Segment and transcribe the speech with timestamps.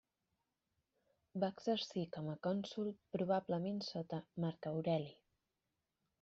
[1.43, 5.15] Va exercir com a cònsol probablement sota Marc Aureli.